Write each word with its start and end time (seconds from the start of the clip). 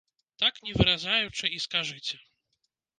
Так, 0.43 0.55
не 0.67 0.73
выразаючы, 0.79 1.45
і 1.55 1.63
скажыце. 1.69 2.15